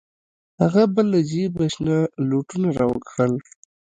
هغه 0.61 0.83
به 0.93 1.01
له 1.11 1.19
جيبه 1.31 1.63
شنه 1.73 1.97
لوټونه 2.29 2.67
راوکښل. 2.79 3.31